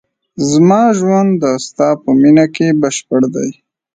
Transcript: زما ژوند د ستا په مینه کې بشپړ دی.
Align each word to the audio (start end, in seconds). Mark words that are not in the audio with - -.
زما 0.49 0.81
ژوند 0.97 1.31
د 1.43 1.43
ستا 1.65 1.89
په 2.01 2.09
مینه 2.21 2.45
کې 2.55 2.67
بشپړ 2.81 3.21
دی. 3.35 3.49